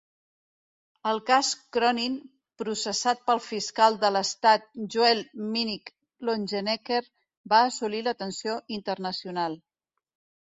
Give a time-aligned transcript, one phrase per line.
[1.09, 2.13] El cas Cronin,
[2.61, 5.93] processat pel fiscal de l'estat Joel Minnick
[6.31, 7.03] Longenecker
[7.53, 9.59] va assolir l'atenció internacional.